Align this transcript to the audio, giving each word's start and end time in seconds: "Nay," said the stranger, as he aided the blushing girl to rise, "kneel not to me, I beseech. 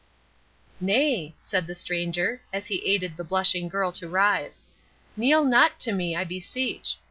"Nay," 0.79 1.35
said 1.39 1.67
the 1.67 1.75
stranger, 1.75 2.41
as 2.51 2.65
he 2.65 2.83
aided 2.87 3.17
the 3.17 3.23
blushing 3.23 3.67
girl 3.67 3.91
to 3.91 4.09
rise, 4.09 4.63
"kneel 5.15 5.43
not 5.45 5.79
to 5.81 5.91
me, 5.91 6.15
I 6.15 6.23
beseech. 6.23 6.97